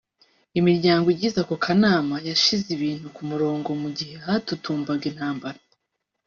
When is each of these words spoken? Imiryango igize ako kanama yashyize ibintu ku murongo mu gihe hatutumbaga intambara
Imiryango 0.59 1.05
igize 1.15 1.37
ako 1.43 1.55
kanama 1.63 2.15
yashyize 2.29 2.67
ibintu 2.77 3.07
ku 3.15 3.21
murongo 3.29 3.69
mu 3.81 3.89
gihe 3.97 4.15
hatutumbaga 4.25 5.03
intambara 5.11 5.59